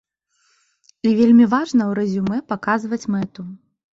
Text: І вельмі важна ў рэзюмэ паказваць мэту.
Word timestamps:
І 1.09 1.11
вельмі 1.19 1.45
важна 1.51 1.83
ў 1.89 1.97
рэзюмэ 1.99 2.37
паказваць 2.53 3.09
мэту. 3.17 3.41